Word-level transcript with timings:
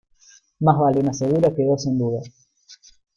Más 0.61 0.79
vale 0.79 0.99
una 0.99 1.13
segura 1.13 1.53
que 1.53 1.63
dos 1.63 1.85
en 1.85 1.99
duda. 1.99 2.21